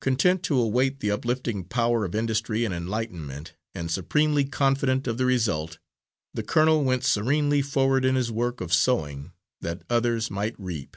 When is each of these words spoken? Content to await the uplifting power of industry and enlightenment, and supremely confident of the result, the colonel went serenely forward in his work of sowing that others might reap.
Content 0.00 0.42
to 0.44 0.58
await 0.58 1.00
the 1.00 1.10
uplifting 1.10 1.64
power 1.64 2.06
of 2.06 2.14
industry 2.14 2.64
and 2.64 2.72
enlightenment, 2.72 3.52
and 3.74 3.90
supremely 3.90 4.46
confident 4.46 5.06
of 5.06 5.18
the 5.18 5.26
result, 5.26 5.78
the 6.32 6.42
colonel 6.42 6.82
went 6.82 7.04
serenely 7.04 7.60
forward 7.60 8.06
in 8.06 8.14
his 8.14 8.32
work 8.32 8.62
of 8.62 8.72
sowing 8.72 9.32
that 9.60 9.82
others 9.90 10.30
might 10.30 10.58
reap. 10.58 10.96